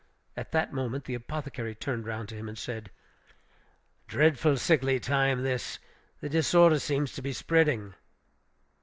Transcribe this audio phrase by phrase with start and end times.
[0.35, 2.89] At that moment the apothecary turned round to him and said,
[4.07, 5.77] "Dreadful sickly time, this!
[6.21, 7.93] The disorder seems to be spreading."